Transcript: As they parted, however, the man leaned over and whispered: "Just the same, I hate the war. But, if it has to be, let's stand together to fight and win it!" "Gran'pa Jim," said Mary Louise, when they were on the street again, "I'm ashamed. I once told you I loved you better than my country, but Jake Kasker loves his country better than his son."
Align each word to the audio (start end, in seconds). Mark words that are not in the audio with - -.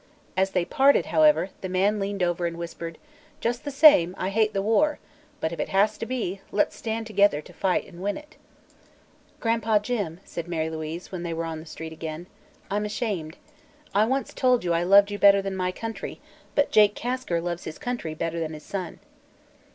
As 0.35 0.49
they 0.49 0.65
parted, 0.65 1.05
however, 1.05 1.51
the 1.61 1.69
man 1.69 1.99
leaned 1.99 2.23
over 2.23 2.47
and 2.47 2.57
whispered: 2.57 2.97
"Just 3.39 3.63
the 3.63 3.69
same, 3.69 4.15
I 4.17 4.29
hate 4.29 4.51
the 4.51 4.61
war. 4.63 4.97
But, 5.39 5.51
if 5.51 5.59
it 5.59 5.69
has 5.69 5.95
to 5.99 6.07
be, 6.07 6.41
let's 6.51 6.75
stand 6.75 7.05
together 7.05 7.39
to 7.39 7.53
fight 7.53 7.85
and 7.85 8.01
win 8.01 8.17
it!" 8.17 8.35
"Gran'pa 9.39 9.77
Jim," 9.77 10.19
said 10.25 10.47
Mary 10.47 10.71
Louise, 10.71 11.11
when 11.11 11.21
they 11.21 11.35
were 11.35 11.45
on 11.45 11.59
the 11.59 11.67
street 11.67 11.93
again, 11.93 12.25
"I'm 12.71 12.83
ashamed. 12.85 13.37
I 13.93 14.05
once 14.05 14.33
told 14.33 14.63
you 14.63 14.73
I 14.73 14.81
loved 14.81 15.11
you 15.11 15.19
better 15.19 15.39
than 15.39 15.55
my 15.55 15.71
country, 15.71 16.19
but 16.55 16.71
Jake 16.71 16.95
Kasker 16.95 17.39
loves 17.39 17.65
his 17.65 17.77
country 17.77 18.15
better 18.15 18.39
than 18.39 18.53
his 18.55 18.63
son." 18.65 19.01